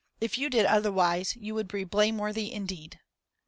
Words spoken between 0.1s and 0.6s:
If you